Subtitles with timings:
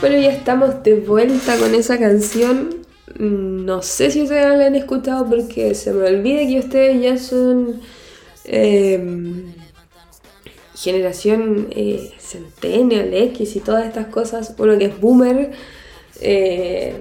[0.00, 2.86] Bueno, ya estamos de vuelta con esa canción.
[3.18, 7.80] No sé si ustedes la han escuchado porque se me olvida que ustedes ya son
[8.44, 9.52] em,
[10.76, 14.54] generación eh, Centennial, X y todas estas cosas.
[14.56, 15.50] Uno que es boomer.
[16.20, 16.94] Eh,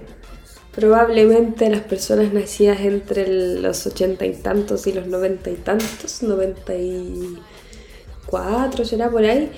[0.73, 3.27] probablemente las personas nacidas entre
[3.61, 7.38] los ochenta y tantos y los noventa y tantos, noventa y
[8.25, 9.52] cuatro será por ahí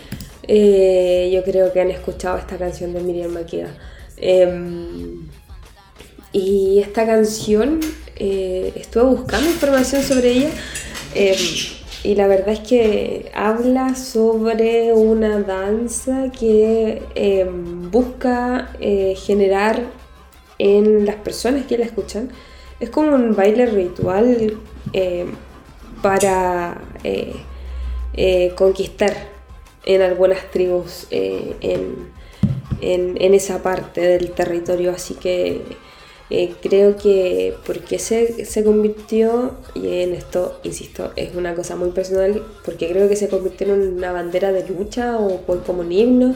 [0.51, 3.77] eh, yo creo que han escuchado esta canción de Miriam Makeda.
[4.17, 5.27] Em,
[6.33, 7.79] y esta canción,
[8.15, 10.49] eh, estuve buscando información sobre ella
[11.13, 11.37] em,
[12.03, 19.83] y la verdad es que habla sobre una danza que em, busca eh, generar
[20.57, 22.31] en las personas que la escuchan.
[22.79, 24.57] Es como un baile ritual
[26.01, 26.81] para
[28.55, 29.28] conquistar
[29.89, 34.91] en algunas tribus eh, en, esa parte del territorio.
[34.91, 35.63] Así que
[36.29, 41.89] eh, creo que porque se, se convirtió, y en esto, insisto, es una cosa muy
[41.89, 46.35] personal, porque creo que se convirtió en una bandera de lucha o como un himno,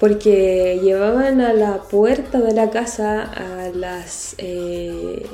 [0.00, 5.24] porque llevaban a la puerta de la casa, a las, eh,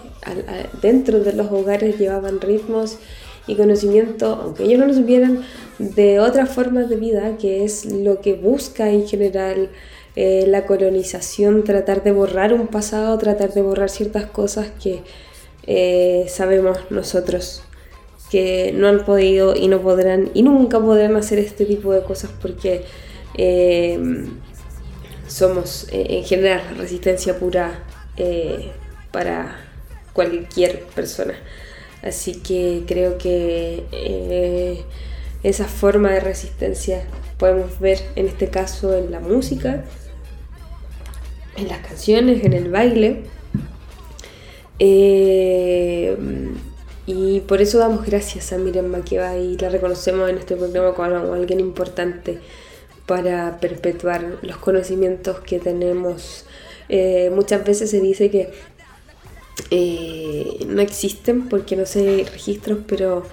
[0.83, 2.99] dentro de los hogares llevaban ritmos
[3.49, 5.43] y conocimiento, aunque ellos no lo supieran,
[5.79, 9.71] de otras formas de vida, que es lo que busca en general
[10.17, 15.03] eh, la colonización, tratar de borrar un pasado, tratar de borrar ciertas cosas que
[15.67, 17.63] eh, sabemos nosotros
[18.31, 22.31] que no han podido y no podrán y nunca podrán hacer este tipo de cosas
[22.43, 22.83] porque
[23.35, 23.99] eh,
[25.27, 27.85] somos en general resistencia pura
[29.13, 29.57] para
[30.13, 31.35] cualquier persona.
[32.03, 34.85] Así que creo que eh,
[35.43, 37.05] esa forma de resistencia
[37.39, 39.85] podemos ver en este caso en la música,
[41.57, 43.23] en las canciones, en el baile.
[44.79, 46.17] Eh,
[47.07, 51.33] y por eso damos gracias a Miriam Makeba y la reconocemos en este programa como
[51.33, 52.39] alguien importante
[53.07, 56.45] para perpetuar los conocimientos que tenemos.
[56.91, 58.53] Eh, muchas veces se dice que
[59.71, 63.25] eh, no existen porque no sé registros, pero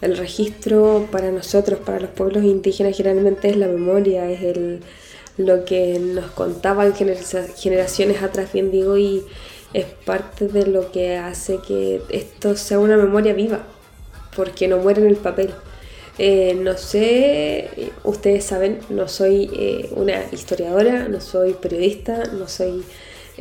[0.00, 4.80] el registro para nosotros, para los pueblos indígenas, generalmente es la memoria, es el,
[5.36, 9.22] lo que nos contaban generaciones atrás, bien digo, y
[9.72, 13.60] es parte de lo que hace que esto sea una memoria viva,
[14.36, 15.50] porque no muere en el papel.
[16.18, 22.82] Eh, no sé, ustedes saben, no soy eh, una historiadora, no soy periodista, no soy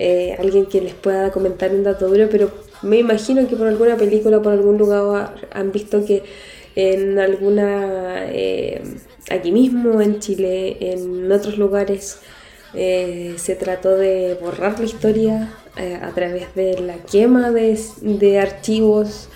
[0.04, 2.50] eh, alguien que les pueda comentar un dato duro, pero
[2.82, 6.24] me imagino que por alguna película por algún lugar han visto que
[6.76, 8.82] en alguna, eh,
[9.30, 12.18] aquí mismo en Chile, en otros lugares,
[12.74, 15.54] eh, se trató de borrar la historia
[16.02, 19.30] a través de la quema de, de archivos,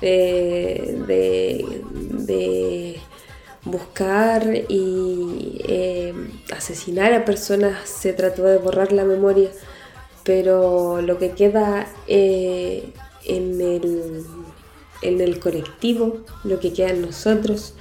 [0.00, 1.02] de,
[2.28, 2.96] de,
[3.64, 5.60] buscar y
[6.56, 9.50] asesinar a personas, se trató de borrar la memoria
[10.24, 12.90] pero lo que queda eh,
[13.24, 14.24] en, el,
[15.02, 17.74] en el colectivo, lo que queda en nosotros,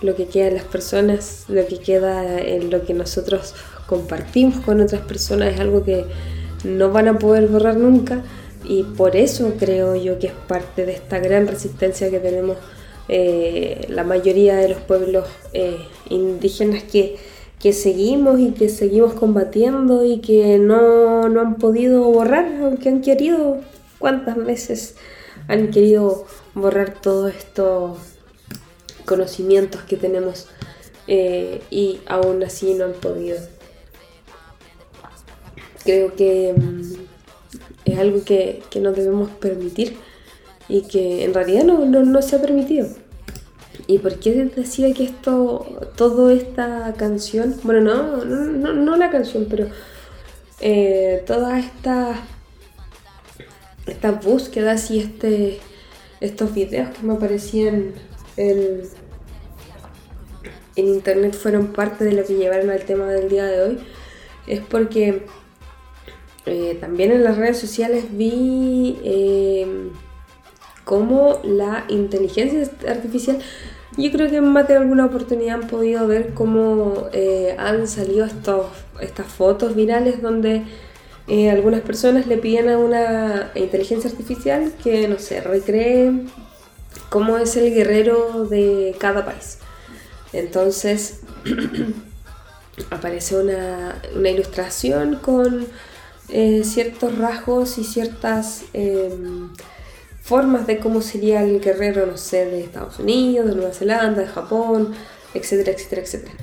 [0.00, 3.54] lo que queda en las personas, lo que queda en lo que nosotros
[3.86, 6.04] compartimos con otras personas es algo que
[6.64, 8.22] no van a poder borrar nunca.
[8.64, 12.58] Y por eso creo yo que es parte de esta gran resistencia que tenemos
[13.08, 15.78] eh, la mayoría de los pueblos eh,
[16.10, 17.16] indígenas que
[17.60, 23.58] que seguimos y que seguimos combatiendo y que no, han podido borrar, aunque han querido,
[23.98, 24.94] cuántas veces
[25.48, 26.24] han querido
[26.54, 27.98] borrar todos estos
[29.04, 30.46] conocimientos que tenemos
[31.06, 33.38] eh, y aún así no han podido.
[35.84, 36.92] Creo que mm,
[37.86, 39.96] es algo que, que, no debemos permitir
[40.68, 42.88] y que en realidad no, no se ha permitido.
[43.88, 45.66] ¿Y por qué decía que esto,
[45.96, 49.66] toda esta canción, bueno, no, no, no, la canción, pero
[50.60, 52.18] eh, todas estas
[53.86, 55.58] esta búsquedas y este,
[56.20, 57.94] estos videos que me aparecían
[58.36, 58.82] en,
[60.76, 63.78] en internet fueron parte de lo que llevaron al tema del día de hoy,
[64.46, 65.24] es porque
[66.44, 69.90] eh, también en las redes sociales vi eh,
[70.84, 73.38] cómo la inteligencia artificial
[73.98, 78.24] yo creo que en más de alguna oportunidad han podido ver cómo eh, han salido
[78.24, 78.66] estos,
[79.00, 80.62] estas fotos virales donde
[81.26, 86.12] eh, algunas personas le piden a una inteligencia artificial que, no sé, recree
[87.08, 89.58] cómo es el guerrero de cada país.
[90.32, 91.20] Entonces,
[92.90, 95.66] aparece una, ilustración con
[96.28, 99.50] eh, ciertos rasgos y ciertas em,
[100.28, 104.26] formas de cómo sería el guerrero, no sé, de Estados Unidos, de Nueva Zelanda, de
[104.26, 104.92] Japón,
[105.32, 106.34] etcétera, etcétera, etcétera.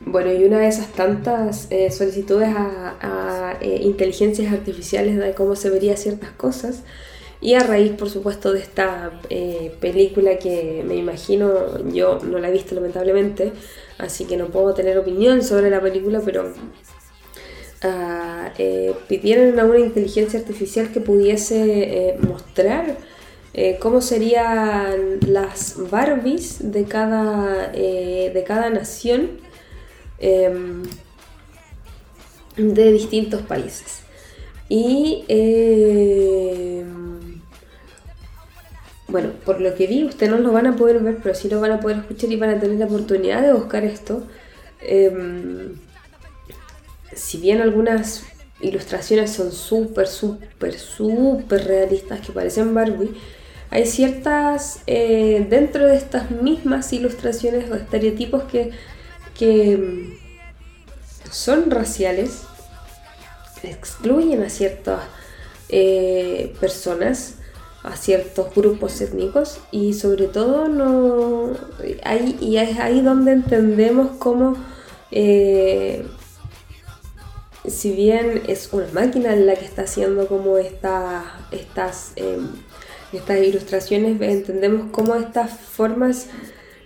[0.00, 5.68] Bueno, y una de esas tantas eh, solicitudes a, eh, inteligencias artificiales de cómo se
[5.68, 6.82] verían ciertas cosas,
[7.42, 12.48] y a raíz, por supuesto, de esta eh, película que me imagino, yo no la
[12.48, 13.52] he visto lamentablemente,
[13.98, 16.54] así que no puedo tener opinión sobre la película, pero
[17.82, 18.52] ah,
[19.08, 22.96] pidieron a una inteligencia artificial que pudiese mostrar
[23.80, 29.48] cómo serían las Barbies de cada, de cada nación
[30.18, 30.82] Em,
[32.56, 34.02] de distintos países.
[34.68, 36.84] Y em,
[39.06, 41.60] bueno, por lo que vi, ustedes no lo van a poder ver, pero sí lo
[41.60, 44.24] van a poder escuchar y van a tener la oportunidad de buscar esto.
[44.80, 45.76] Em,
[47.18, 48.24] si bien algunas
[48.60, 53.14] ilustraciones son súper, súper, súper realistas que parecen Barbie,
[53.70, 58.72] hay ciertas, eh, dentro de estas mismas ilustraciones o estereotipos que
[59.38, 62.42] que mm, son raciales,
[63.62, 65.00] excluyen a ciertas
[65.68, 67.36] eh, personas,
[67.84, 71.52] a ciertos grupos étnicos y sobre todo no
[72.40, 74.56] y es ahí donde entendemos cómo
[75.12, 76.04] eh,
[77.70, 82.48] si bien es una máquina la que está haciendo como estas em,
[83.12, 86.26] estas ilustraciones entendemos cómo estas formas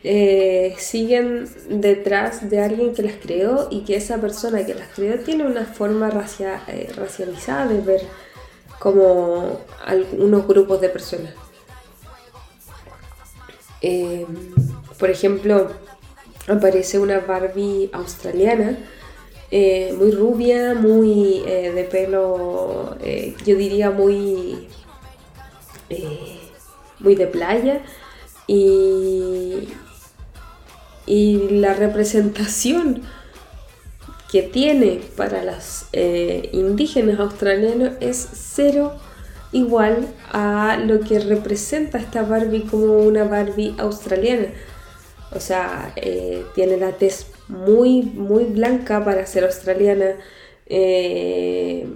[0.04, 5.18] eh, siguen detrás de alguien que las creó y que esa persona que las creó
[5.20, 6.10] tiene una forma
[6.68, 8.02] eh, racializada de ver
[8.78, 11.32] como algunos grupos de personas.
[13.80, 14.26] Eh,
[14.98, 15.70] por ejemplo,
[16.48, 18.76] aparece una Barbie australiana,
[19.52, 22.96] muy rubia, muy de pelo,
[23.44, 24.68] yo diría muy,
[27.00, 27.82] muy de playa,
[28.46, 29.68] y,
[31.06, 33.02] y la representación
[34.32, 35.42] que tiene para
[35.92, 38.94] eh, indígenas australianos es cero
[39.52, 44.48] igual a lo que representa esta Barbie como una Barbie australiana.
[45.34, 50.16] O sea, eh, tiene la tez muy, muy blanca para ser australiana.
[50.66, 51.86] Eh,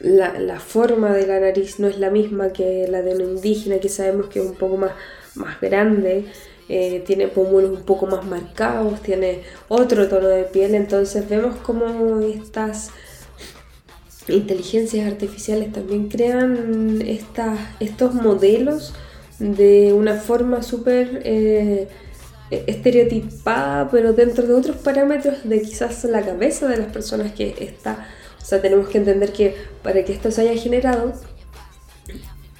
[0.00, 3.78] la, la, forma de la nariz no es la misma que la de una indígena,
[3.78, 4.92] que sabemos que es un poco más,
[5.34, 6.26] más grande.
[6.68, 12.20] Eh, tiene pómulos un poco más marcados, tiene otro tono de piel, entonces vemos como
[12.20, 12.90] estas
[14.28, 17.02] inteligencias artificiales también crean
[17.80, 18.94] estos modelos
[19.38, 21.88] de una forma súper eh,
[22.50, 28.06] estereotipada, pero dentro de otros parámetros de quizás la cabeza de las personas que está.
[28.40, 31.14] O sea, tenemos que entender que para que esto se haya generado,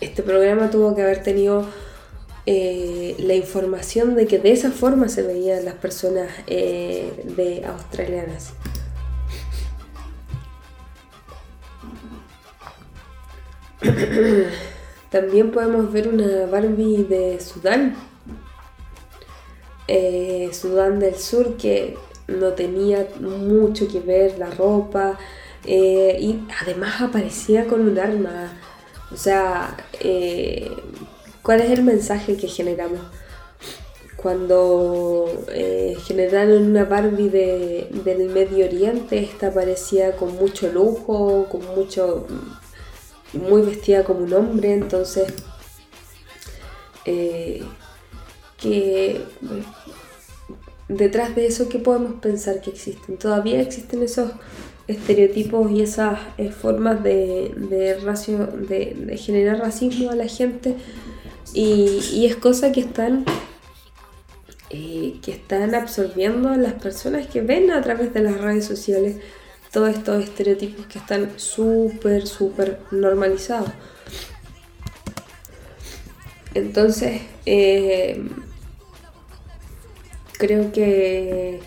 [0.01, 1.67] este programa tuvo que haber tenido
[2.47, 8.53] eh, la información de que de esa forma se veían las personas eh, de australianas.
[15.15, 17.95] También podemos ver una Barbie de Sudán,
[19.87, 21.97] eh, Sudán del Sur, que
[22.27, 25.17] no tenía mucho que ver la ropa
[25.65, 28.53] y además aparecía con un arma.
[29.13, 29.77] O sea,
[31.45, 33.01] ¿Cuál es el mensaje que generamos?
[34.17, 42.27] Cuando eh, generaron una Barbie del Medio Oriente, esta parecía con mucho lujo, con mucho.
[43.35, 45.33] Muy vestida como un hombre, entonces.
[47.07, 47.63] Eh,
[48.59, 49.21] que
[50.89, 53.19] detrás de eso, ¿qué podemos pensar que existen?
[53.19, 54.33] Todavía existen esos
[54.87, 60.77] estereotipos y esas eh, formas de, de, generar racismo a la gente
[61.55, 63.25] y, es cosa que están,
[64.71, 69.17] eh, que están absorbiendo las personas que ven a través de las redes sociales
[69.75, 73.71] todos estos estereotipos que están súper, súper normalizados.
[76.55, 78.25] Entonces, eh,
[80.39, 81.59] creo que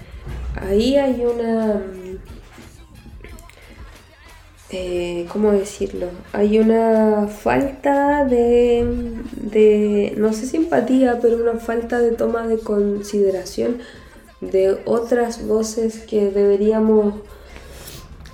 [0.55, 1.81] ahí hay una
[4.69, 6.07] eh, ¿cómo decirlo?
[6.33, 13.79] Hay una falta de, no sé simpatía, pero una falta de toma de consideración
[14.41, 17.15] de otras voces que deberíamos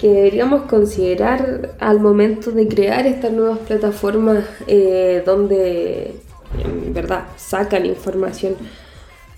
[0.03, 6.15] que deberíamos considerar al momento de crear estas nuevas plataformas eh, donde
[6.61, 8.57] en verdad sacan información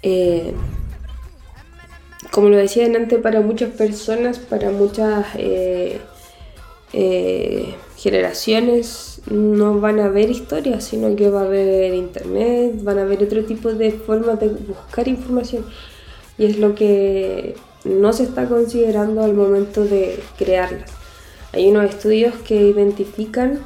[0.01, 0.55] eh,
[2.31, 5.99] como lo decía antes, para muchas personas, para muchas eh,
[6.93, 13.03] eh, generaciones, no van a ver historias, sino que va a haber internet, van a
[13.03, 15.65] haber otro tipo de formas de buscar información.
[16.37, 17.55] Y es lo que
[17.85, 20.91] no se está considerando al momento de crearlas.
[21.53, 23.59] Hay unos estudios que identifican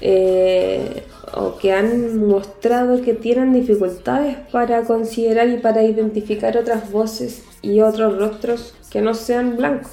[0.00, 7.42] eh, o que han mostrado que tienen dificultades para considerar y para identificar otras voces
[7.62, 9.92] y otros rostros que no sean blancos.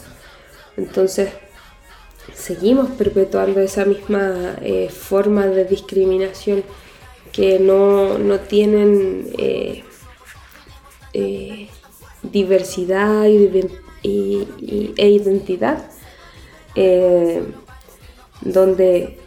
[0.78, 1.30] Entonces,
[2.34, 6.64] seguimos perpetuando esa misma eh, forma de discriminación
[7.32, 9.84] que no, tienen eh,
[11.14, 11.68] eh,
[12.24, 15.90] diversidad y, e identidad,
[18.42, 19.18] donde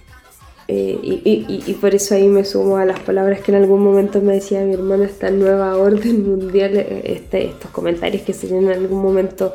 [0.68, 4.62] y, por eso ahí me sumo a las palabras que en algún momento me decía
[4.62, 9.54] mi hermana, esta nueva orden mundial, este, estos comentarios que se en algún momento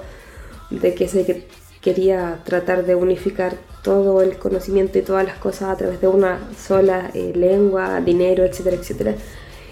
[0.70, 1.46] de que se
[1.82, 6.40] quería tratar de unificar todo el conocimiento y todas las cosas a través de una
[6.58, 9.16] sola eh, lengua, dinero, etcétera, etcétera.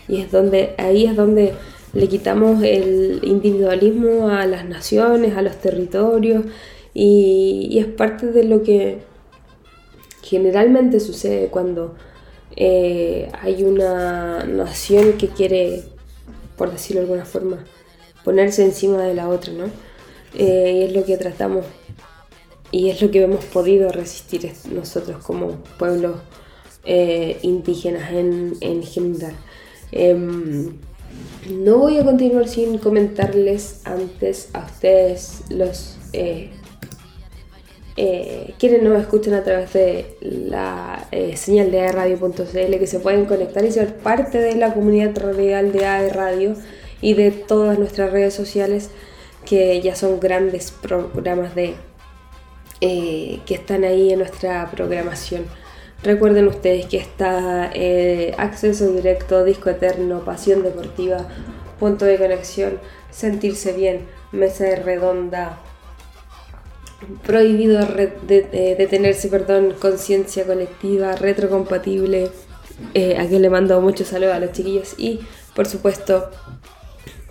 [0.08, 1.54] Y es donde, ahí es donde
[1.94, 6.46] le quitamos el individualismo a las naciones, a los territorios,
[6.94, 9.00] y, es parte de lo que
[10.22, 11.96] generalmente sucede cuando
[12.56, 15.84] eh, hay una nación que quiere,
[16.58, 17.66] por decirlo de alguna forma,
[18.24, 19.66] ponerse encima de la otra, ¿no?
[20.36, 21.66] Eh, y es lo que tratamos
[22.72, 26.18] y es lo que hemos podido resistir nosotros como pueblos
[26.86, 29.34] eh, indígenas en, en general.
[31.50, 36.52] No voy a continuar sin comentarles antes a ustedes los eh,
[37.98, 43.66] eh, quienes nos escuchan a través de la señal de radio.cl que se pueden conectar
[43.66, 46.56] y ser parte de la comunidad radial de AE Radio
[47.02, 48.90] y de todas nuestras redes sociales
[49.46, 51.76] que ya son grandes programas de
[52.82, 55.46] eh, que están ahí en nuestra programación.
[56.04, 61.28] Recuerden ustedes que está eh, acceso directo, disco eterno, pasión deportiva,
[61.78, 62.80] punto de conexión,
[63.12, 65.60] sentirse bien, mesa de redonda,
[67.26, 72.32] prohibido de, detenerse, perdón, conciencia colectiva, retrocompatible.
[72.94, 75.20] Eh, aquí le mando muchos saludos a los chiquillos y,
[75.54, 76.30] por supuesto,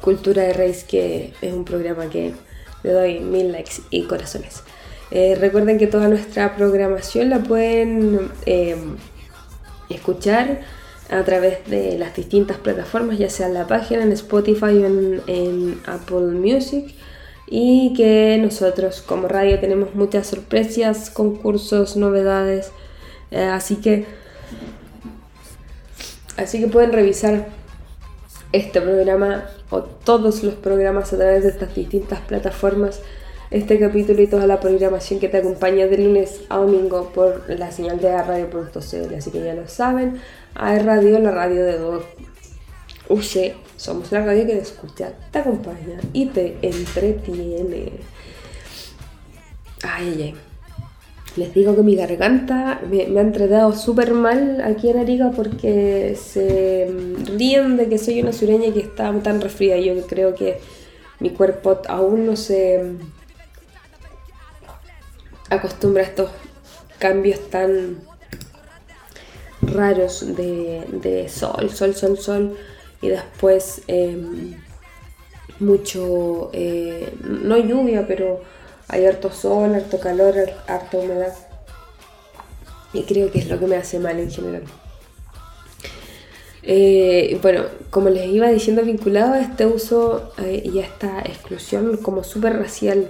[0.02, 2.34] Cultura de Reis, que es un programa que
[2.82, 4.62] le doy mil likes y corazones.
[5.10, 8.76] Eh, recuerden que toda nuestra programación la pueden eh,
[9.88, 10.60] escuchar
[11.10, 14.86] a través de las distintas plataformas, ya sea en la página, en Spotify o
[15.26, 16.94] en, Apple Music.
[17.50, 22.72] Y que nosotros como radio tenemos muchas sorpresas, concursos, novedades.
[23.30, 24.04] Eh, así que
[26.36, 27.48] así que pueden revisar
[28.52, 33.00] este programa o todos los programas a través de estas distintas plataformas
[33.50, 37.70] este capítulo y toda la programación que te acompaña de lunes a domingo por la
[37.70, 39.14] señal de radio.cl.
[39.16, 40.20] Así que ya lo saben,
[40.54, 42.04] A Radio, la radio de dos.
[43.08, 47.92] Uche, somos la radio que te escucha, te acompaña y te entretiene.
[49.82, 50.34] Ay, ay, ay.
[51.36, 56.92] Les digo que mi garganta me, ha entretado súper mal aquí en Arica porque se
[57.36, 59.80] ríen de que soy una sureña que está tan resfriada.
[59.80, 60.58] Yo creo que
[61.20, 62.96] mi cuerpo aún no se
[65.50, 66.30] acostumbra a estos
[66.98, 67.98] cambios tan
[69.62, 72.58] raros de, sol, sol, sol, sol
[73.00, 74.54] y después em,
[75.60, 78.40] mucho, eh, no lluvia, pero
[78.88, 80.34] hay harto sol, harto calor,
[80.66, 81.34] harta humedad
[82.92, 84.62] y creo que es lo que me hace mal en general.
[86.62, 91.96] Eh, bueno, como les iba diciendo, vinculado a este uso eh, y a esta exclusión
[91.98, 93.08] como súper racial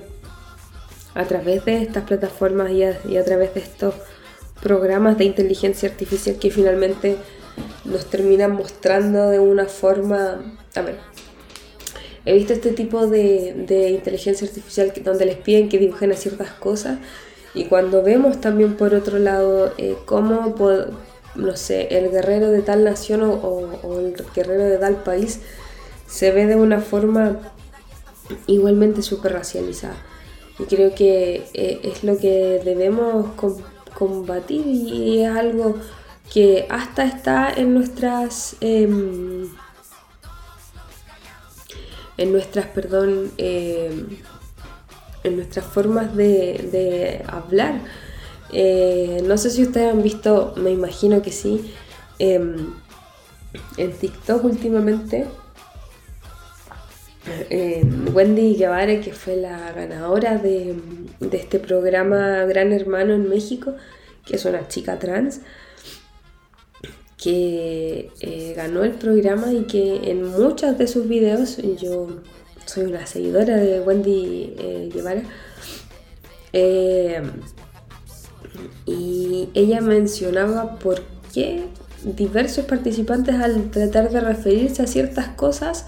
[1.19, 3.93] a través de estas plataformas y a, través de estos
[4.63, 7.17] programas de inteligencia artificial que finalmente
[7.85, 10.57] nos terminan mostrando de una forma...
[10.77, 10.99] A ver,
[12.25, 16.99] he visto este tipo de, inteligencia artificial donde les piden que dibujen a ciertas cosas
[17.53, 20.55] y cuando vemos también por otro lado eh, cómo,
[21.35, 25.41] no sé, el guerrero de tal nación o, o el guerrero de tal país
[26.07, 27.39] se ve de una forma
[28.47, 29.97] igualmente súper racializada.
[30.59, 33.27] Y creo que eh, es lo que debemos
[33.95, 35.77] combatir y es algo
[36.33, 39.49] que hasta está en nuestras em,
[42.17, 44.19] en nuestras perdón em,
[45.25, 47.81] en nuestras formas de, hablar.
[48.53, 51.75] Eh, no sé si ustedes han visto me imagino que sí
[52.19, 52.73] em,
[53.77, 55.27] en TikTok últimamente
[57.51, 57.83] eh,
[58.13, 60.77] Wendy Guevara, que fue la ganadora de,
[61.33, 63.75] este programa Gran Hermano en México,
[64.27, 65.41] que es una chica trans,
[67.17, 72.09] que eh, ganó el programa y que en muchos de sus videos, yo
[72.65, 75.23] soy una seguidora de Wendy eh, Guevara,
[78.87, 81.65] y ella mencionaba por qué
[82.03, 85.87] diversos participantes al tratar de referirse a ciertas cosas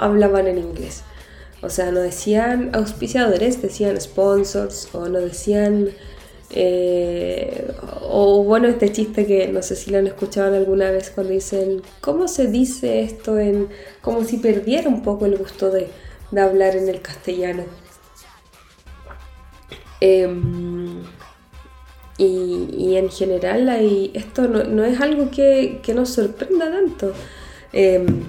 [0.00, 1.04] hablaban en inglés.
[1.62, 5.90] O sea, no decían auspiciadores, decían sponsors o no decían...
[6.52, 11.32] Eh, o bueno, este chiste que no sé si lo han escuchado alguna vez cuando
[11.32, 13.68] dicen, ¿cómo se dice esto en...
[14.00, 15.88] como si perdiera un poco el gusto de,
[16.36, 17.64] hablar en el castellano?
[20.00, 21.02] Em,
[22.18, 23.68] y, en general
[24.14, 27.12] esto no, es algo que, nos sorprenda tanto.
[27.72, 28.24] Em,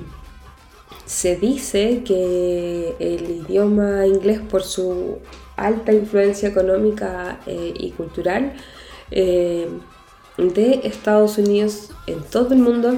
[1.06, 5.20] se dice que el idioma inglés por su
[5.56, 8.54] alta influencia económica eh, y cultural
[9.12, 9.68] eh,
[10.38, 12.98] de Estados Unidos en todo el mundo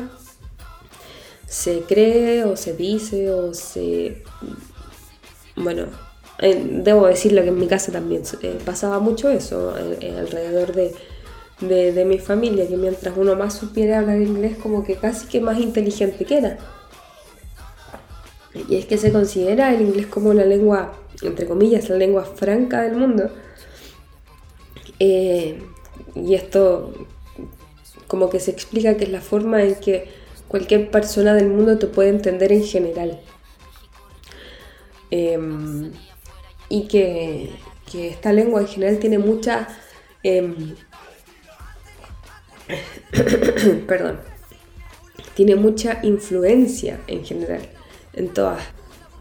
[1.47, 4.23] se cree o se dice o se...
[5.55, 5.85] Bueno,
[6.39, 12.17] debo decirlo que en mi casa también eh, pasaba mucho eso alrededor de, de mi
[12.17, 16.37] familia, que mientras uno más supiera hablar inglés como que casi que más inteligente que
[16.37, 16.57] era.
[18.53, 22.83] Y es que se considera el inglés como la lengua, entre comillas, la lengua franca
[22.83, 23.31] del mundo.
[24.99, 25.59] Eh,
[26.15, 26.93] y esto
[28.07, 30.07] como que se explica que es la forma en que
[30.47, 33.19] cualquier persona del mundo te puede entender en general.
[35.09, 35.91] Em,
[36.69, 37.49] y que,
[37.93, 39.67] esta lengua en general tiene mucha...
[40.23, 40.75] Em,
[43.87, 44.19] perdón.
[45.35, 47.61] Tiene mucha influencia en general
[48.13, 48.63] en todas,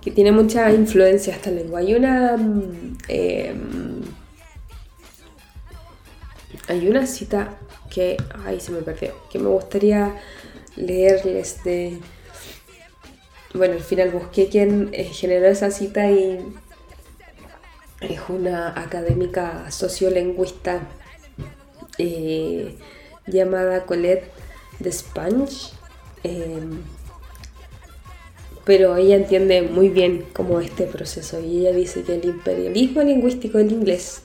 [0.00, 1.80] que tiene mucha influencia esta lengua.
[1.80, 4.00] Hay una, mm, em,
[6.68, 7.56] hay una cita
[7.90, 10.14] que, ay, se me perdió, que me gustaría
[10.76, 11.98] leerles de,
[13.54, 16.38] bueno, al final busqué quién eh, generó esa cita y
[18.00, 20.80] es una académica sociolingüista
[21.98, 22.76] eh,
[23.26, 24.30] llamada Colette
[24.78, 25.72] Despange.
[26.24, 26.60] Eh,
[28.64, 33.58] pero ella entiende muy bien cómo este proceso y ella dice que el imperialismo lingüístico
[33.58, 34.22] del inglés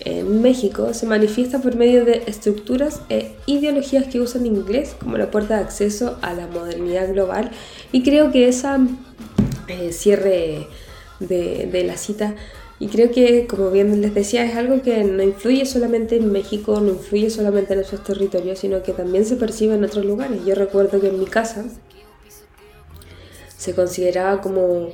[0.00, 5.30] en México se manifiesta por medio de estructuras e ideologías que usan inglés como la
[5.30, 7.50] puerta de acceso a la modernidad global
[7.92, 8.78] y creo que esa
[9.66, 10.66] eh, cierre
[11.20, 12.34] de, de la cita
[12.80, 16.80] y creo que, como bien les decía, es algo que no influye solamente en México,
[16.80, 20.44] no influye solamente en esos territorios, sino que también se percibe en otros lugares.
[20.44, 21.64] Yo recuerdo que en mi casa,
[23.58, 24.88] se consideraba como,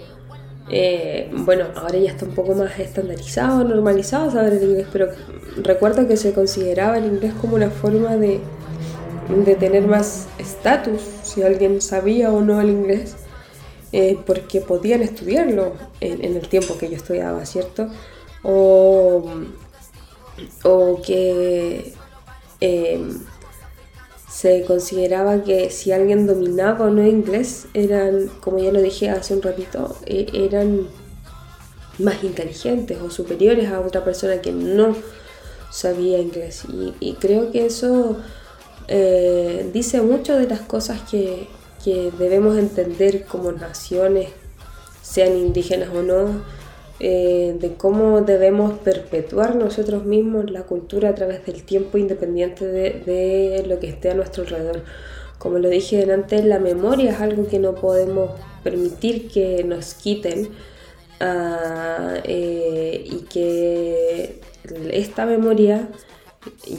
[0.71, 5.09] eh, bueno, ahora ya está un poco más estandarizado, normalizado saber el inglés, pero
[5.63, 8.41] recuerdo que se consideraba el inglés como una forma de,
[9.29, 13.17] de tener más estatus, si alguien sabía o no el inglés,
[13.93, 17.89] eh, porque podían estudiarlo en, el tiempo que yo estudiaba, ¿cierto?
[18.43, 19.25] O,
[20.65, 21.93] o que...
[22.61, 23.07] Eh,
[24.35, 29.33] se consideraba que si alguien dominaba o no inglés, eran, como ya lo dije hace
[29.33, 30.89] un ratito, e, eran
[32.01, 34.97] más inteligentes o superiores a otra persona que no
[35.71, 36.65] sabía inglés.
[37.01, 38.17] Y, creo que eso
[38.89, 41.47] eh, dice mucho de las cosas que,
[41.85, 44.31] que debemos entender como naciones,
[45.01, 46.43] sean indígenas o no,
[47.01, 53.65] eh, de cómo debemos perpetuar nosotros mismos la cultura a través del tiempo independiente de,
[53.67, 54.83] lo que esté a nuestro alrededor.
[55.39, 58.31] Como lo dije antes, la memoria es algo que no podemos
[58.63, 60.51] permitir que nos quiten
[61.21, 64.41] ah, eh, y que
[64.93, 65.89] esta memoria,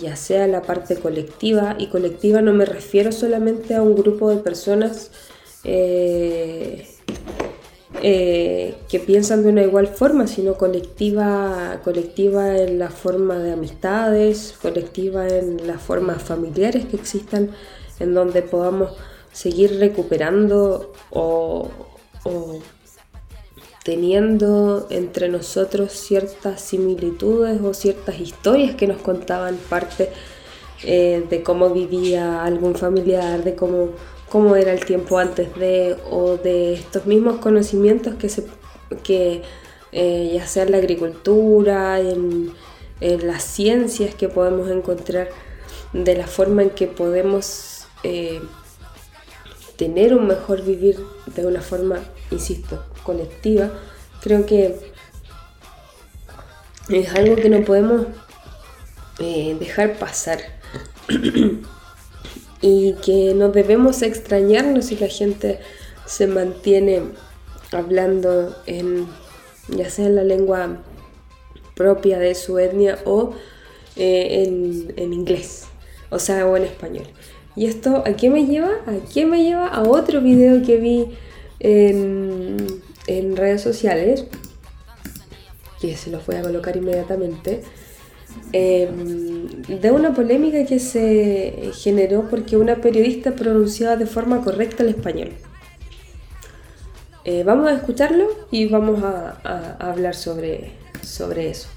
[0.01, 4.37] ya sea la parte colectiva, y colectiva no me refiero solamente a un grupo de
[4.37, 5.11] personas,
[5.65, 6.87] eh,
[8.01, 14.55] eh, que piensan de una igual forma, sino colectiva, colectiva en la forma de amistades,
[14.61, 17.51] colectiva en las formas familiares que existan,
[17.99, 18.91] en donde podamos
[19.31, 21.69] seguir recuperando o,
[23.83, 30.09] teniendo entre nosotros ciertas similitudes o ciertas historias que nos contaban parte
[30.83, 33.89] eh, de cómo vivía algún familiar, de cómo
[34.35, 38.45] cómo era el tiempo antes de, o de estos mismos conocimientos que, se,
[39.01, 39.43] que
[39.93, 42.51] eh, ya sea en la agricultura, en,
[42.99, 45.29] las ciencias que podemos encontrar,
[45.93, 48.41] de la forma en que podemos eh,
[49.77, 50.99] tener un mejor vivir
[51.33, 53.71] de una forma insisto, colectiva,
[54.19, 54.75] creo que
[56.89, 58.07] es algo que no podemos
[59.19, 60.39] eh, dejar pasar
[62.67, 65.59] y que no debemos extrañarnos si la gente
[66.07, 67.03] se mantiene
[67.71, 69.05] hablando en
[69.67, 70.81] ya sea en la lengua
[71.75, 73.33] propia de su etnia o
[73.95, 74.45] eh,
[74.97, 75.65] en, inglés,
[76.09, 77.05] o sea, o en español.
[77.55, 78.71] ¿Y esto a qué me lleva?
[78.87, 79.67] ¿A qué me lleva?
[79.67, 81.05] A otro video que vi
[81.59, 82.65] en,
[83.05, 84.25] en redes sociales,
[85.79, 87.61] que se los voy a colocar inmediatamente,
[88.51, 94.89] em, de una polémica que se generó porque una periodista pronunciaba de forma correcta el
[94.89, 95.33] español.
[97.23, 100.71] Eh, vamos a escucharlo y vamos a, a hablar sobre,
[101.01, 101.69] sobre eso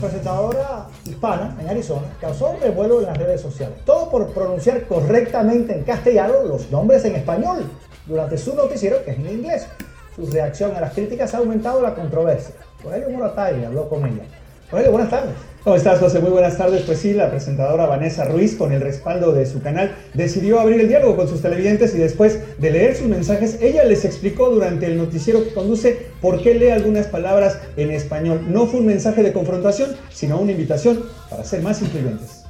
[0.00, 3.78] presentadora hispana en Arizona causó un revuelo en las redes sociales.
[3.84, 7.64] Todo por pronunciar correctamente en castellano los nombres en español
[8.06, 9.66] durante su noticiero, que es en inglés.
[10.14, 12.54] Su reacción a las críticas ha aumentado la controversia.
[12.82, 14.24] Corelio Moratagui habló con ella.
[14.70, 15.34] Corelio, buenas tardes.
[15.66, 16.20] ¿Cómo estás, José?
[16.20, 16.82] Muy buenas tardes.
[16.82, 20.86] Pues sí, la presentadora Vanessa Ruiz, con el respaldo de su canal, decidió abrir el
[20.86, 24.96] diálogo con sus televidentes y después de leer sus mensajes, ella les explicó durante el
[24.96, 28.42] noticiero que conduce por qué lee algunas palabras en español.
[28.48, 32.44] No fue un mensaje de confrontación, sino una invitación para ser más incluyentes.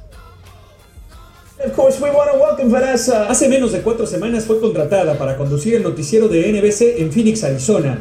[1.65, 3.27] Of course, we want welcome Vanessa.
[3.27, 7.43] Hace menos de cuatro semanas fue contratada para conducir el noticiero de NBC en Phoenix,
[7.43, 7.97] Arizona.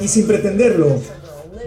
[0.00, 0.98] Y sin pretenderlo,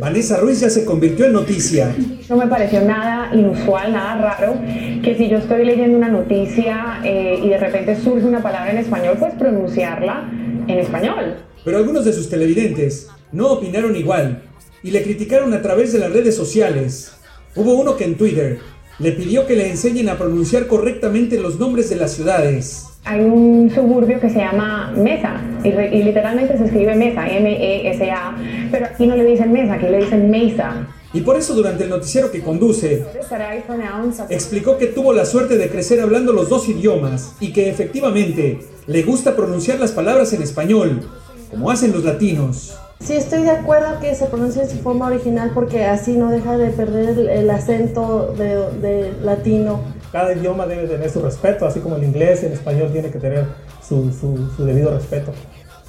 [0.01, 1.95] Vanessa Ruiz ya se convirtió en noticia.
[2.27, 4.55] No me pareció nada inusual, nada raro,
[5.03, 8.79] que si yo estoy leyendo una noticia eh, y de repente surge una palabra en
[8.79, 10.27] español, pues pronunciarla
[10.67, 11.35] en español.
[11.63, 14.41] Pero algunos de sus televidentes no opinaron igual
[14.81, 17.13] y le criticaron a través de las redes sociales.
[17.55, 18.57] Hubo uno que en Twitter
[18.97, 23.71] le pidió que le enseñen a pronunciar correctamente los nombres de las ciudades hay un
[23.73, 28.35] suburbio que se llama Mesa y, literalmente se escribe Mesa, M-E-S-A,
[28.71, 30.87] pero aquí no le dicen Mesa, aquí le dicen Mesa.
[31.13, 33.03] Y por eso durante el noticiero que conduce,
[34.29, 39.03] explicó que tuvo la suerte de crecer hablando los dos idiomas y que efectivamente le
[39.03, 41.01] gusta pronunciar las palabras en español,
[41.49, 42.77] como hacen los latinos.
[43.01, 46.55] Sí, estoy de acuerdo que se pronuncie en su forma original porque así no deja
[46.55, 52.03] de perder el, acento de latino cada idioma debe tener su respeto, así como el
[52.03, 53.45] inglés, el español tiene que tener
[53.81, 55.31] su, debido respeto.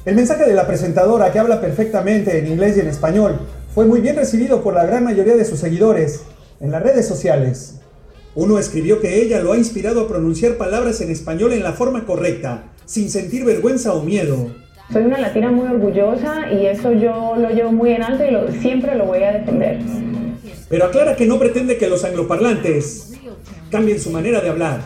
[0.04, 3.40] El mensaje de la presentadora, que habla perfectamente en inglés y en español,
[3.74, 6.22] fue muy bien recibido por la gran mayoría de sus seguidores
[6.61, 7.80] en las redes sociales.
[8.35, 12.06] Uno escribió que ella lo ha inspirado a pronunciar palabras en español en la forma
[12.06, 14.50] correcta, sin sentir vergüenza o miedo.
[14.92, 18.94] Soy una latina muy orgullosa y eso yo lo llevo muy en alto y siempre
[18.94, 19.80] lo voy a defender.
[20.68, 23.12] Pero aclara que no pretende que los angloparlantes
[23.72, 24.80] cambien su manera de hablar.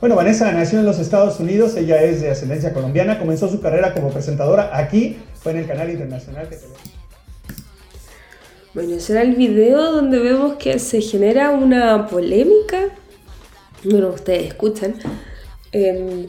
[0.00, 3.92] Bueno, Vanessa nació en los Estados Unidos, ella es de ascendencia colombiana, comenzó su carrera
[3.92, 6.58] como presentadora aquí, fue en el canal internacional que
[8.74, 12.86] Bueno, ese era el video donde vemos que se genera una polémica.
[13.84, 14.94] Bueno, ustedes escuchan.
[15.72, 16.28] Em,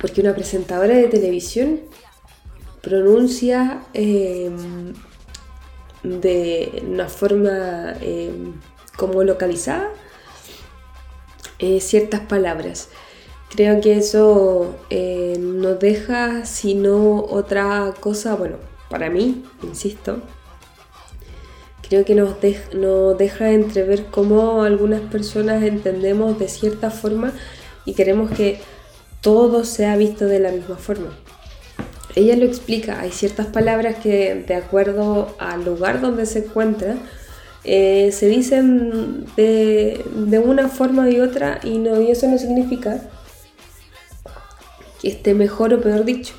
[0.00, 1.80] porque una presentadora de televisión
[2.82, 4.92] pronuncia em,
[6.02, 8.54] de una forma em,
[8.96, 9.90] como localizada
[11.58, 12.88] eh, ciertas palabras.
[13.50, 18.56] Creo que eso eh, no deja sino otra cosa, bueno,
[18.90, 20.20] para mí, insisto,
[21.88, 22.36] creo que nos,
[22.74, 27.32] nos deja entrever cómo algunas personas entendemos de cierta forma
[27.84, 28.60] y queremos que
[29.20, 31.16] todo sea visto de la misma forma.
[32.14, 36.96] Ella lo explica, hay ciertas palabras que de acuerdo al lugar donde se encuentra,
[37.64, 40.04] eh, se dicen de,
[40.44, 43.00] una forma y otra y, no, y eso no significa
[45.00, 46.34] que esté mejor o peor dicho.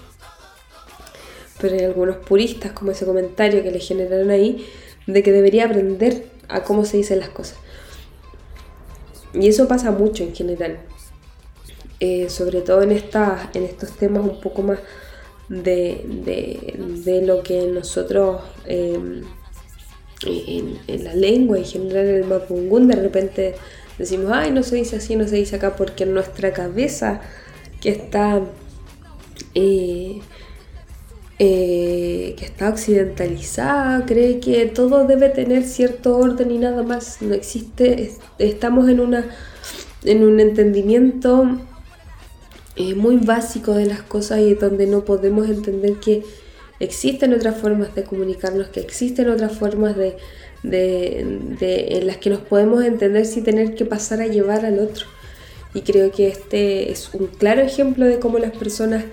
[1.59, 4.65] Pero hay algunos puristas, como ese comentario que le generaron ahí,
[5.07, 7.57] de que debería aprender a cómo se dicen las cosas.
[9.33, 10.79] Y eso pasa mucho en general.
[11.99, 14.79] Eh, sobre todo en, estas en estos temas un poco más
[15.49, 19.23] de, lo que nosotros eh,
[20.25, 23.55] en, la lengua, en general en el mapungún, de repente
[23.97, 27.21] decimos, ay, no se dice así, no se dice acá, porque en nuestra cabeza
[27.81, 28.41] que está,
[29.53, 30.19] eh,
[31.39, 37.21] eh, que está occidentalizada, cree que todo debe tener cierto orden y nada más.
[37.21, 39.25] No existe, estamos en, una,
[40.03, 41.59] en un entendimiento
[42.75, 46.23] eh, muy básico de las cosas y donde no podemos entender que
[46.79, 50.17] existen otras formas de comunicarnos, que existen otras formas de,
[50.63, 55.05] en las que nos podemos entender sin tener que pasar a llevar al otro.
[55.73, 59.05] Y creo que este es un claro ejemplo de cómo las personas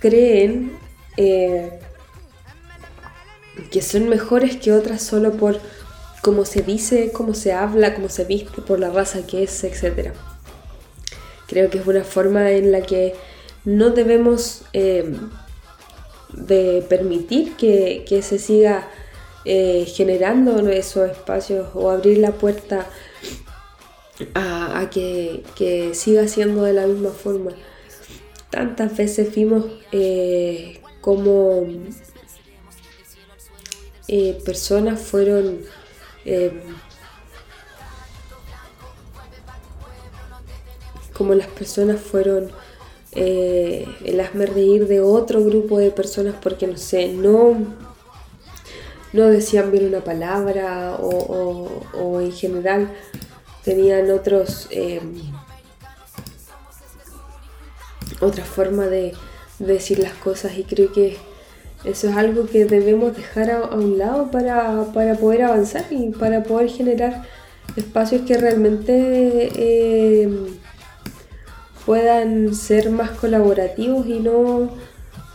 [0.00, 0.72] creen
[1.16, 1.78] eh,
[3.70, 5.60] que son mejores que otras solo por
[6.22, 10.12] cómo se dice, cómo se habla, cómo se viste, por la raza que es, etc.
[11.46, 13.14] Creo que es una forma en la que
[13.64, 15.14] no debemos eh,
[16.32, 18.88] de permitir que, se siga
[19.44, 22.86] eh, generando esos espacios o abrir la puerta
[24.34, 27.52] a, que, siga siendo de la misma forma.
[28.50, 31.66] Tantas veces vimos eh, como
[34.44, 35.60] personas fueron
[41.12, 42.50] como las personas fueron
[43.14, 47.56] eh, el hazme reír de otro grupo de personas porque no sé, no,
[49.12, 52.88] no decían bien una palabra o, en general
[53.64, 55.14] tenían otros em,
[58.20, 59.12] otra forma de,
[59.58, 61.18] decir las cosas y creo que
[61.84, 66.42] eso es algo que debemos dejar a, un lado para, para, poder avanzar y para
[66.42, 67.22] poder generar
[67.76, 70.61] espacios que realmente em,
[71.86, 74.70] puedan ser más colaborativos y no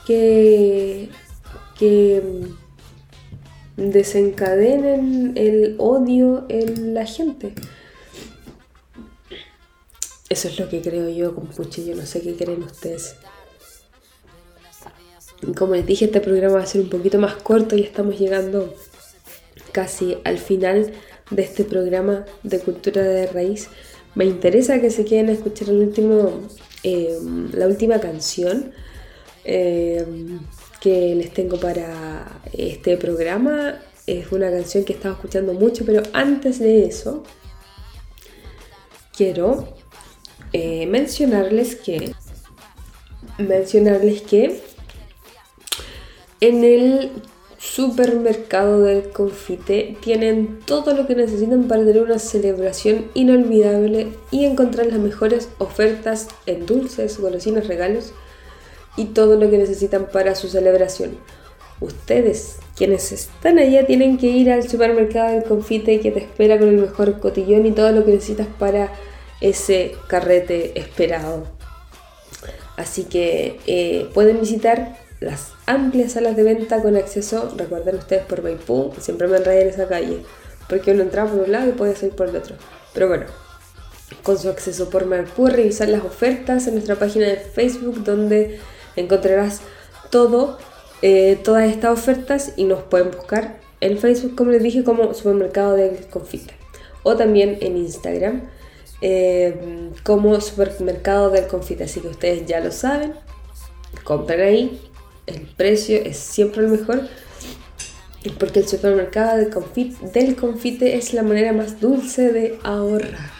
[0.05, 1.09] que,
[3.75, 7.53] desencadenen el odio en la gente.
[10.29, 11.85] Eso es lo que creo yo, compuche.
[11.85, 13.15] Yo no sé qué creen ustedes.
[15.55, 18.73] Como les dije, este programa va a ser un poquito más corto y estamos llegando
[19.71, 20.91] casi al final
[21.29, 23.69] de este programa de cultura de raíz.
[24.15, 26.41] Me interesa que se queden a escuchar el último,
[26.83, 27.17] eh,
[27.53, 28.71] la última canción
[29.43, 30.05] eh,
[30.81, 33.79] que les tengo para este programa.
[34.05, 37.23] Es una canción que estaba escuchando mucho, pero antes de eso
[39.15, 39.75] quiero
[40.53, 42.13] eh, mencionarles que
[43.37, 44.61] mencionarles que
[46.39, 47.11] en el
[47.57, 54.87] supermercado del confite tienen todo lo que necesitan para tener una celebración inolvidable y encontrar
[54.87, 58.13] las mejores ofertas en dulces, golosinas, regalos
[58.95, 61.17] y todo lo que necesitan para su celebración.
[61.79, 66.69] Ustedes, quienes están allá, tienen que ir al supermercado del confite que te espera con
[66.69, 68.91] el mejor cotillón y todo lo que necesitas para
[69.41, 71.45] ese carrete esperado.
[72.75, 78.43] Así que eh, pueden visitar las amplias salas de venta con acceso, recuerden ustedes por
[78.43, 80.23] Maipú, siempre me enredé en esa calle,
[80.69, 82.55] porque uno entra por un lado y puede salir por el otro.
[82.93, 83.25] Pero bueno,
[84.23, 88.59] con su acceso por Maipú, revisar las ofertas en nuestra página de Facebook, donde
[88.95, 89.61] encontrarás
[90.11, 90.57] todo,
[91.01, 95.75] eh, todas estas ofertas y nos pueden buscar en Facebook, como les dije, como supermercado
[95.75, 96.53] del confite.
[97.03, 98.49] O también en Instagram
[99.01, 101.83] eh, como supermercado del confite.
[101.83, 103.13] Así que ustedes ya lo saben.
[104.03, 104.86] Compren ahí
[105.27, 107.07] el precio es siempre el mejor
[108.31, 113.37] porque el supermercado del confite, es la manera más dulce de ahorrar.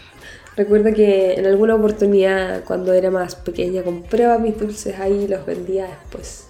[0.55, 5.45] Recuerdo que en alguna oportunidad cuando era más pequeña compraba mis dulces ahí y los
[5.45, 6.45] vendía después.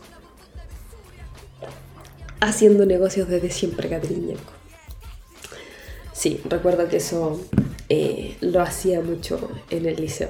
[2.39, 4.53] Haciendo negocios desde siempre, Catriñaco.
[6.13, 7.41] Sí, recuerdo que eso
[7.89, 10.29] eh, lo hacía mucho en el liceo.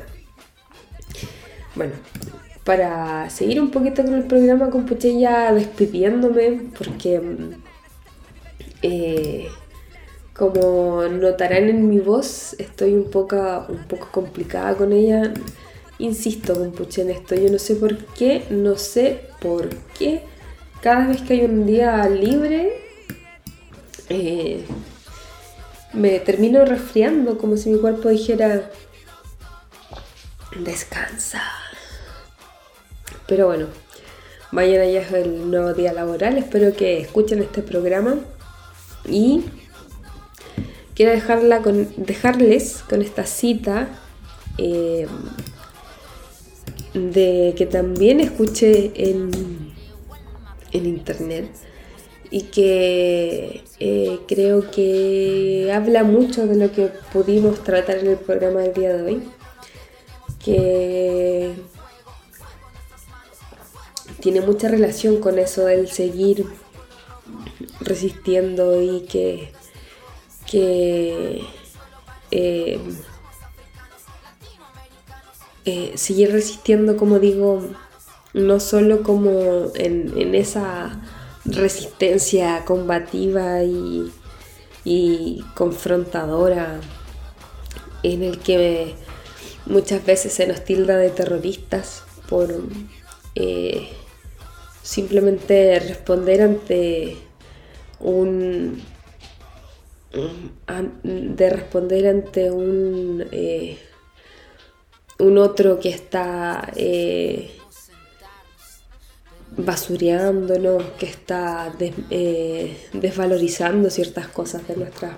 [1.76, 1.94] Bueno,
[2.68, 7.22] para seguir un poquito con el programa, compuche ya despidiéndome, porque
[8.82, 9.48] eh,
[10.34, 13.38] como notarán en mi voz, estoy un poco,
[13.70, 15.34] un poco complicada con ella.
[15.98, 17.36] Insisto, compuche, en esto.
[17.36, 20.24] Yo no sé por qué, no sé por qué.
[20.82, 22.74] Cada vez que hay un día libre,
[24.10, 24.66] eh,
[25.94, 28.70] me termino resfriando, como si mi cuerpo dijera,
[30.60, 31.42] descansa
[33.28, 33.68] pero bueno,
[34.52, 38.16] mañana ya es el nuevo día laboral, espero que escuchen este programa
[39.10, 39.44] y
[40.96, 41.60] quiero dejarla
[41.98, 43.90] dejarles con esta cita
[44.58, 45.08] eh,
[46.94, 49.32] de que también escuché en,
[50.72, 51.50] en internet
[52.30, 58.62] y que eh, creo que habla mucho de lo que pudimos tratar en el programa
[58.62, 59.24] del día de hoy.
[60.44, 61.54] Que
[64.28, 66.46] tiene mucha relación con eso del seguir
[67.80, 69.54] resistiendo y que,
[72.32, 72.78] eh,
[75.64, 77.70] eh, seguir resistiendo, como digo,
[78.34, 81.02] no solo como en, esa
[81.46, 84.12] resistencia combativa y,
[84.84, 86.82] y confrontadora
[88.04, 88.94] en el que
[89.66, 92.54] muchas veces se nos tilda de terroristas por
[93.36, 93.88] eh,
[94.88, 97.18] simplemente responder ante
[98.00, 98.82] un
[101.04, 103.78] de responder ante un eh,
[105.20, 107.52] un otro que está eh,
[109.58, 111.74] basureándonos, que está
[112.10, 115.18] eh, desvalorizando ciertas cosas de nuestra,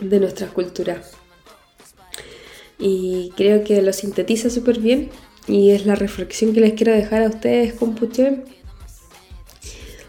[0.00, 1.00] de nuestra cultura.
[2.78, 5.10] Y creo que lo sintetiza súper bien
[5.46, 8.44] y es la reflexión que les quiero dejar a ustedes con Puché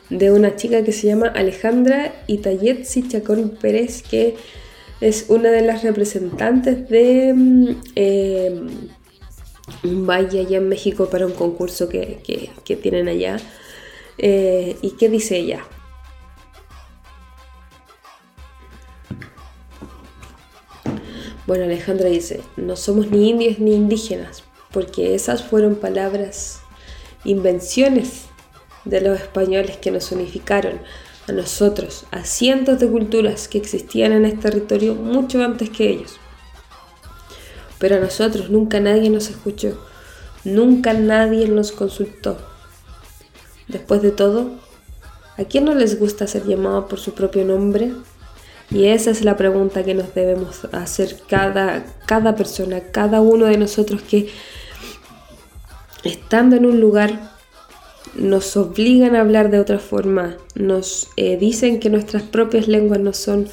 [0.10, 4.36] de una chica que se llama Alejandra Itayetsi Chacón Pérez que
[5.02, 8.62] es una de las representantes de mm, eh,
[9.84, 12.50] Valle allá en México para un concurso que,
[12.82, 13.38] tienen allá.
[14.18, 15.64] Eh, ¿Y qué dice ella?
[21.50, 26.62] Bueno, Alejandra dice, no somos ni indios ni indígenas, porque esas fueron palabras,
[27.24, 28.26] invenciones
[28.86, 30.80] de los españoles que nos unificaron
[31.28, 36.18] a nosotros, a cientos de culturas que existían en este territorio mucho antes que ellos.
[37.80, 39.84] Pero a nosotros nunca nadie nos escuchó,
[40.44, 42.38] nunca nadie nos consultó.
[43.68, 44.52] Después de todo,
[45.36, 47.92] ¿a quién no les gusta ser llamado por su propio nombre?
[48.72, 53.58] Y esa es la pregunta que nos debemos hacer cada, cada persona, cada uno de
[53.58, 54.30] nosotros que
[56.04, 57.32] estando en un lugar
[58.16, 63.14] nos obligan a hablar de otra forma, nos eh, dicen que nuestras propias lenguas no
[63.14, 63.48] son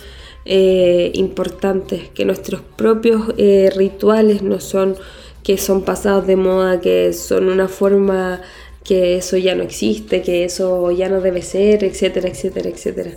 [0.44, 4.96] eh, importantes, que nuestros propios eh, rituales no son,
[5.42, 8.40] que son pasados de moda, que son una forma
[8.84, 13.10] que eso ya no existe, que eso ya no debe ser, etcétera, etcétera, etcétera.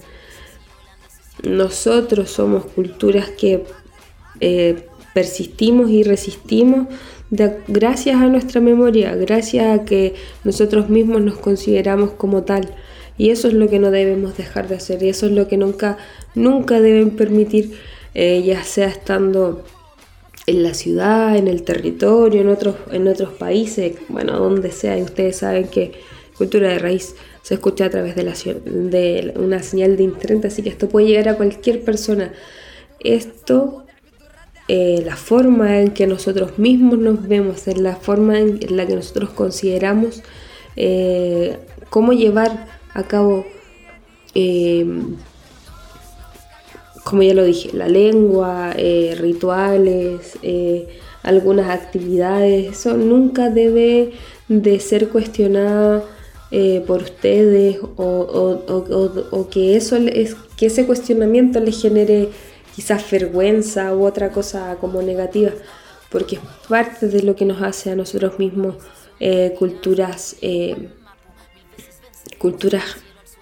[1.43, 3.63] Nosotros somos culturas que
[5.13, 6.87] persistimos y resistimos
[7.67, 12.73] gracias a nuestra memoria, gracias a que nosotros mismos nos consideramos como tal.
[13.17, 15.57] Y eso es lo que no debemos dejar de hacer y eso es lo que
[15.57, 15.97] nunca,
[16.35, 17.77] nunca deben permitir,
[18.13, 19.63] eh, ya sea estando
[20.47, 24.97] en la ciudad, en el territorio, en otros, en otros países, bueno, donde sea.
[24.97, 25.91] Y ustedes saben que
[26.39, 28.33] cultura de raíz se escucha a través de, la,
[29.39, 32.31] una señal de internet, así que esto puede llegar a cualquier persona.
[33.01, 33.85] Esto
[34.69, 38.95] eh, la forma en que nosotros mismos nos vemos, en la forma en la que
[38.95, 40.23] nosotros consideramos
[40.77, 41.57] eh,
[41.89, 43.45] cómo llevar a cabo,
[44.33, 44.85] eh,
[47.03, 48.73] como ya lo dije, la lengua,
[49.17, 50.37] rituales,
[51.23, 54.11] algunas actividades, eso nunca debe
[54.47, 55.09] de ser
[56.49, 62.29] cuestionado por ustedes o, que eso es que ese cuestionamiento les genere
[62.75, 65.51] quizás vergüenza u otra cosa como negativa,
[66.09, 68.75] porque es parte de lo que nos hace a nosotros mismos
[69.19, 70.89] eh, culturas, eh,
[72.37, 72.83] culturas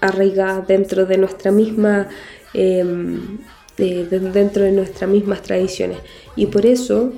[0.01, 2.09] arraigadas dentro de nuestra misma,
[2.53, 3.37] em,
[3.77, 5.99] dentro de nuestras mismas tradiciones.
[6.35, 7.13] Y por eso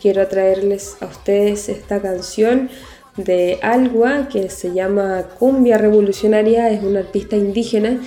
[0.00, 2.70] quiero traerles a ustedes esta canción
[3.16, 8.00] de Algua que se llama Cumbia Revolucionaria, es una artista indígena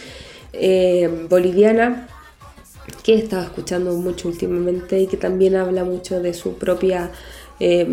[0.54, 2.08] eh, boliviana
[3.04, 7.12] que he estado escuchando mucho últimamente y que también habla mucho de su propia
[7.60, 7.88] eh,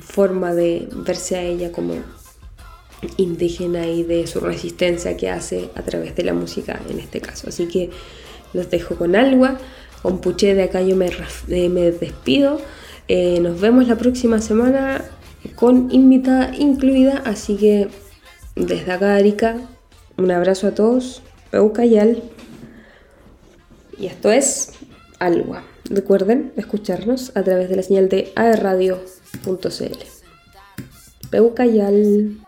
[0.00, 1.94] forma de verse a ella como
[3.16, 7.48] indígena y de su resistencia que hace a través de la música en este caso.
[7.48, 7.90] Así que
[8.52, 9.58] los dejo con Algua,
[10.02, 11.10] con Puché de acá yo me,
[11.48, 12.60] eh, me despido.
[13.40, 15.04] Nos vemos la próxima semana
[15.54, 17.88] con invitada incluida, así que
[18.56, 19.56] desde acá Arica,
[20.16, 22.22] un abrazo a todos, Peucayal.
[23.98, 24.72] Y esto es
[25.18, 25.64] Algua.
[25.84, 29.98] Recuerden escucharnos a través de la señal de aerradio.cl.
[31.30, 32.38] Peucayal.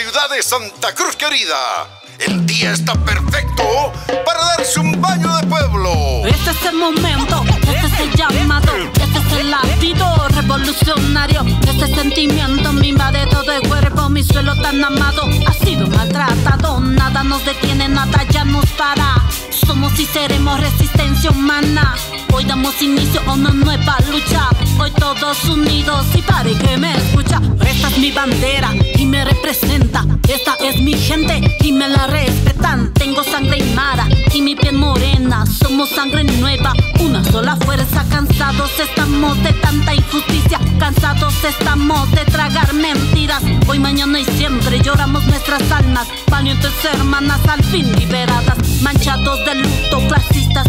[0.00, 1.58] Ciudad de Santa Cruz querida.
[2.20, 3.92] El día está perfecto
[4.24, 5.92] para darse un baño de pueblo.
[6.24, 11.44] Este es el momento, este es el llamado, este es el latido revolucionario.
[11.68, 16.80] Este sentimiento me invade todo el cuerpo, mi suelo tan amado ha sido maltratado.
[16.80, 19.16] Nada nos detiene, nada ya nos para.
[19.50, 21.94] Somos y seremos resistencia humana.
[22.32, 24.48] Hoy damos inicio a una nueva lucha.
[25.30, 27.40] Hoy todos unidos y pare que me escucha.
[27.64, 30.04] Esta es mi bandera y me representa.
[30.28, 32.92] Esta es mi gente y me la respetan.
[32.94, 35.46] Tengo sangre mara y mi piel morena.
[35.46, 38.04] Somos sangre nueva, una sola fuerza.
[38.10, 40.58] Cansados estamos de tanta injusticia.
[40.80, 43.42] Cansados estamos de tragar mentiras.
[43.68, 46.08] Hoy, mañana y siempre lloramos nuestras almas.
[46.28, 48.58] Valientes hermanas al fin liberadas.
[48.82, 50.00] Manchados de luto,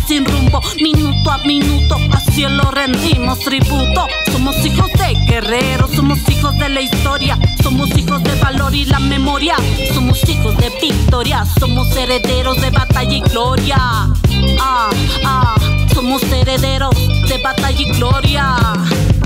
[0.07, 0.61] sin rumbo.
[0.81, 4.07] Minuto a minuto, a cielo rendimos tributo.
[4.31, 7.37] Somos hijos de guerreros, somos hijos de la historia.
[7.63, 9.55] Somos hijos de valor y la memoria.
[9.93, 11.45] Somos hijos de victoria.
[11.59, 13.77] Somos herederos de batalla y gloria.
[14.59, 14.89] Ah,
[15.25, 15.55] ah,
[15.93, 16.95] somos herederos
[17.27, 18.55] de batalla y gloria.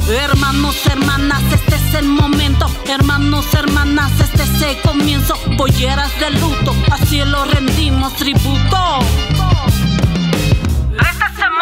[0.07, 2.67] Hermanos, hermanas, este es el momento.
[2.87, 5.35] Hermanos, hermanas, este es el comienzo.
[5.57, 8.99] Polleras de luto, a cielo rendimos tributo.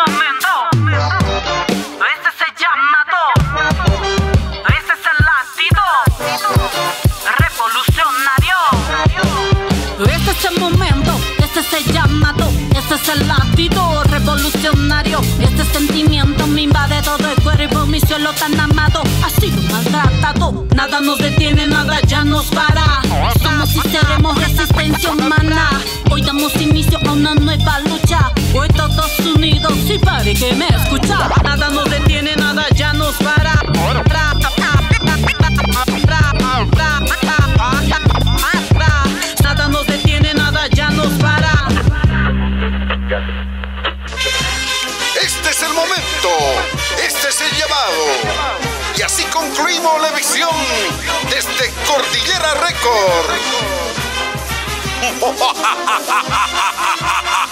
[0.05, 0.19] Este
[2.29, 3.19] es el llamado.
[4.67, 5.83] Este es el latido.
[7.39, 8.57] Revolucionario.
[10.05, 11.11] Este es el momento.
[11.39, 12.45] Este es el llamado.
[12.75, 15.21] Este es el latido revolucionario.
[15.39, 17.85] Este sentimiento me invade todo el cuerpo.
[17.85, 20.65] Mi suelo tan amado ha sido maltratado.
[20.75, 23.01] Nada nos detiene, nada ya nos para.
[23.41, 25.69] Somos y seremos resistencia humana.
[26.11, 26.92] Hoy damos inicio
[30.51, 33.53] Nada nos detiene, nada ya nos para.
[39.41, 41.67] Nada nos detiene, nada ya nos para.
[45.21, 46.29] Este es el momento.
[47.05, 48.03] Este es el llamado.
[48.97, 50.49] Y así concluimos la visión
[51.29, 53.31] desde Cordillera Record.